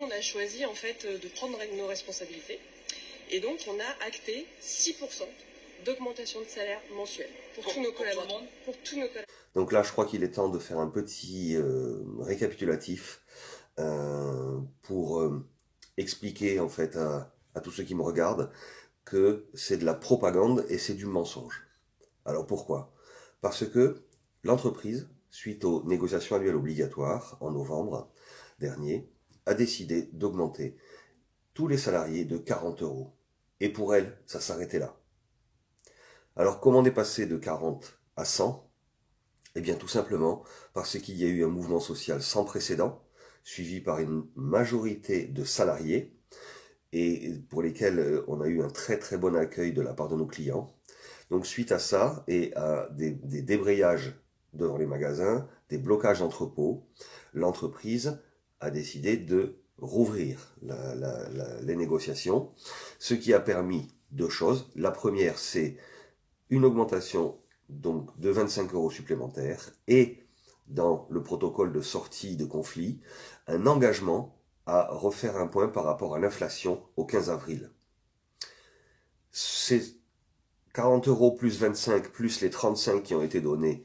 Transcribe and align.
On 0.00 0.10
a 0.10 0.20
choisi 0.20 0.66
en 0.66 0.74
fait 0.74 1.06
de 1.06 1.28
prendre 1.28 1.58
nos 1.76 1.86
responsabilités 1.86 2.60
et 3.30 3.40
donc 3.40 3.58
on 3.66 3.78
a 3.80 4.06
acté 4.06 4.46
6% 4.62 4.94
d'augmentation 5.84 6.40
de 6.40 6.46
salaire 6.46 6.80
mensuel 6.94 7.28
pour, 7.54 7.64
tous 7.64 7.80
nos 7.80 7.92
collaborateurs. 7.92 8.42
Pour 8.64 8.76
tous 8.82 8.98
nos 8.98 9.06
donc 9.56 9.72
là, 9.72 9.82
je 9.82 9.90
crois 9.90 10.04
qu'il 10.04 10.22
est 10.22 10.32
temps 10.32 10.50
de 10.50 10.58
faire 10.58 10.78
un 10.78 10.88
petit 10.88 11.56
euh, 11.56 12.04
récapitulatif 12.20 13.22
euh, 13.78 14.60
pour 14.82 15.20
euh, 15.20 15.48
expliquer 15.96 16.60
en 16.60 16.68
fait 16.68 16.94
à, 16.96 17.34
à 17.54 17.62
tous 17.62 17.70
ceux 17.70 17.84
qui 17.84 17.94
me 17.94 18.02
regardent 18.02 18.52
que 19.06 19.46
c'est 19.54 19.78
de 19.78 19.86
la 19.86 19.94
propagande 19.94 20.66
et 20.68 20.76
c'est 20.76 20.92
du 20.92 21.06
mensonge. 21.06 21.66
Alors 22.26 22.46
pourquoi? 22.46 22.92
Parce 23.40 23.66
que 23.66 24.02
l'entreprise, 24.44 25.08
suite 25.30 25.64
aux 25.64 25.82
négociations 25.84 26.36
annuelles 26.36 26.56
obligatoires 26.56 27.38
en 27.40 27.50
novembre 27.50 28.10
dernier, 28.58 29.08
a 29.46 29.54
décidé 29.54 30.10
d'augmenter 30.12 30.76
tous 31.54 31.68
les 31.68 31.78
salariés 31.78 32.24
de 32.24 32.36
40 32.36 32.82
euros. 32.82 33.12
Et 33.60 33.70
pour 33.70 33.94
elle, 33.94 34.18
ça 34.26 34.40
s'arrêtait 34.40 34.78
là. 34.78 35.00
Alors 36.36 36.60
comment 36.60 36.84
passé 36.84 37.26
de 37.26 37.36
40 37.36 37.98
à 38.16 38.24
100 38.24 38.70
Eh 39.54 39.60
bien 39.60 39.76
tout 39.76 39.88
simplement 39.88 40.44
parce 40.74 40.98
qu'il 40.98 41.16
y 41.16 41.24
a 41.24 41.28
eu 41.28 41.44
un 41.44 41.48
mouvement 41.48 41.80
social 41.80 42.22
sans 42.22 42.44
précédent, 42.44 43.02
suivi 43.42 43.80
par 43.80 44.00
une 44.00 44.26
majorité 44.34 45.24
de 45.26 45.44
salariés, 45.44 46.16
et 46.92 47.34
pour 47.48 47.62
lesquels 47.62 47.98
euh, 47.98 48.24
on 48.28 48.40
a 48.40 48.48
eu 48.48 48.62
un 48.62 48.68
très 48.68 48.98
très 48.98 49.16
bon 49.16 49.34
accueil 49.34 49.72
de 49.72 49.82
la 49.82 49.94
part 49.94 50.08
de 50.08 50.16
nos 50.16 50.26
clients. 50.26 50.74
Donc 51.30 51.46
suite 51.46 51.72
à 51.72 51.78
ça 51.78 52.24
et 52.28 52.54
à 52.54 52.88
des, 52.92 53.10
débrayages 53.10 54.14
devant 54.52 54.76
les 54.76 54.86
magasins, 54.86 55.48
des 55.68 55.78
blocages 55.78 56.20
d'entrepôts, 56.20 56.86
l'entreprise 57.34 58.20
a 58.60 58.70
décidé 58.70 59.16
de 59.16 59.58
rouvrir 59.78 60.56
les 61.62 61.76
négociations, 61.76 62.52
ce 62.98 63.14
qui 63.14 63.34
a 63.34 63.40
permis 63.40 63.88
deux 64.10 64.28
choses. 64.28 64.70
La 64.74 64.90
première, 64.90 65.38
c'est 65.38 65.76
une 66.50 66.64
augmentation 66.64 67.38
donc 67.68 68.18
de 68.18 68.30
25 68.30 68.72
euros 68.74 68.90
supplémentaires 68.90 69.72
et 69.88 70.26
dans 70.68 71.06
le 71.10 71.22
protocole 71.22 71.72
de 71.72 71.80
sortie 71.80 72.36
de 72.36 72.44
conflit, 72.44 73.00
un 73.46 73.66
engagement 73.66 74.36
à 74.66 74.88
refaire 74.90 75.36
un 75.36 75.46
point 75.46 75.68
par 75.68 75.84
rapport 75.84 76.14
à 76.14 76.18
l'inflation 76.18 76.82
au 76.96 77.04
15 77.04 77.30
avril. 77.30 77.70
Ces 79.30 80.00
40 80.74 81.08
euros 81.08 81.32
plus 81.32 81.58
25 81.58 82.10
plus 82.10 82.40
les 82.40 82.50
35 82.50 83.02
qui 83.02 83.14
ont 83.14 83.22
été 83.22 83.40
donnés 83.40 83.84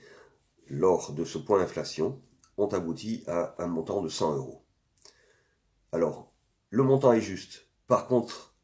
lors 0.68 1.14
de 1.14 1.24
ce 1.26 1.38
point 1.38 1.62
inflation 1.62 2.22
ont 2.58 2.68
abouti 2.68 3.24
à 3.28 3.56
un 3.60 3.68
montant 3.68 4.02
de 4.02 4.10
100 4.10 4.36
euros. 4.38 4.61
Alors, 5.92 6.34
le 6.70 6.84
montant 6.84 7.14
est 7.14 7.22
juste. 7.22 7.68
Par 7.88 8.08
contre, 8.08 8.56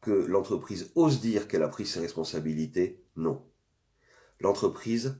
que 0.00 0.12
l'entreprise 0.12 0.92
ose 0.94 1.20
dire 1.20 1.48
qu'elle 1.48 1.64
a 1.64 1.68
pris 1.68 1.84
ses 1.84 1.98
responsabilités, 1.98 3.04
non. 3.16 3.44
L'entreprise 4.38 5.18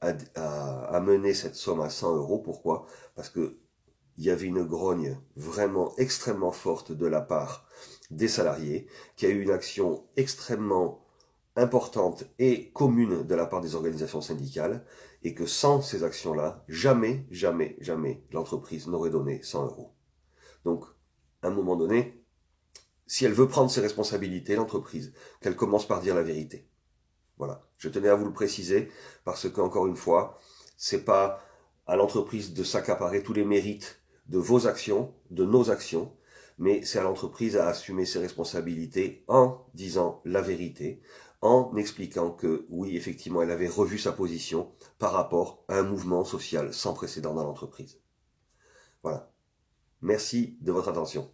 a, 0.00 0.14
a, 0.34 1.00
mené 1.00 1.32
cette 1.32 1.54
somme 1.54 1.80
à 1.80 1.90
100 1.90 2.16
euros. 2.16 2.38
Pourquoi? 2.38 2.86
Parce 3.14 3.28
que 3.28 3.60
il 4.18 4.24
y 4.24 4.30
avait 4.30 4.46
une 4.46 4.64
grogne 4.64 5.20
vraiment 5.36 5.94
extrêmement 5.96 6.50
forte 6.50 6.90
de 6.90 7.06
la 7.06 7.20
part 7.20 7.68
des 8.10 8.28
salariés, 8.28 8.88
qui 9.14 9.26
a 9.26 9.28
eu 9.28 9.42
une 9.42 9.50
action 9.50 10.06
extrêmement 10.16 11.04
importante 11.54 12.24
et 12.38 12.70
commune 12.72 13.22
de 13.24 13.34
la 13.34 13.46
part 13.46 13.60
des 13.60 13.74
organisations 13.74 14.20
syndicales, 14.20 14.84
et 15.22 15.34
que 15.34 15.46
sans 15.46 15.82
ces 15.82 16.02
actions-là, 16.02 16.64
jamais, 16.66 17.26
jamais, 17.30 17.76
jamais 17.80 18.24
l'entreprise 18.32 18.88
n'aurait 18.88 19.10
donné 19.10 19.42
100 19.42 19.66
euros. 19.66 19.94
Donc, 20.64 20.84
à 21.46 21.48
un 21.48 21.54
moment 21.54 21.76
donné, 21.76 22.22
si 23.06 23.24
elle 23.24 23.32
veut 23.32 23.48
prendre 23.48 23.70
ses 23.70 23.80
responsabilités, 23.80 24.56
l'entreprise, 24.56 25.12
qu'elle 25.40 25.56
commence 25.56 25.86
par 25.86 26.00
dire 26.00 26.14
la 26.14 26.22
vérité. 26.22 26.68
Voilà. 27.38 27.62
Je 27.78 27.88
tenais 27.88 28.08
à 28.08 28.16
vous 28.16 28.24
le 28.24 28.32
préciser 28.32 28.90
parce 29.24 29.48
qu'encore 29.50 29.86
une 29.86 29.96
fois, 29.96 30.38
c'est 30.76 31.04
pas 31.04 31.40
à 31.86 31.94
l'entreprise 31.96 32.52
de 32.52 32.64
s'accaparer 32.64 33.22
tous 33.22 33.32
les 33.32 33.44
mérites 33.44 34.02
de 34.26 34.38
vos 34.38 34.66
actions, 34.66 35.14
de 35.30 35.44
nos 35.44 35.70
actions, 35.70 36.12
mais 36.58 36.84
c'est 36.84 36.98
à 36.98 37.04
l'entreprise 37.04 37.56
à 37.56 37.68
assumer 37.68 38.06
ses 38.06 38.18
responsabilités 38.18 39.24
en 39.28 39.64
disant 39.74 40.20
la 40.24 40.40
vérité, 40.40 41.00
en 41.42 41.76
expliquant 41.76 42.30
que 42.30 42.66
oui, 42.70 42.96
effectivement, 42.96 43.42
elle 43.42 43.50
avait 43.52 43.68
revu 43.68 43.98
sa 43.98 44.10
position 44.10 44.72
par 44.98 45.12
rapport 45.12 45.64
à 45.68 45.78
un 45.78 45.82
mouvement 45.82 46.24
social 46.24 46.74
sans 46.74 46.94
précédent 46.94 47.34
dans 47.34 47.44
l'entreprise. 47.44 48.00
Voilà. 49.04 49.30
Merci 50.00 50.56
de 50.60 50.72
votre 50.72 50.88
attention. 50.88 51.30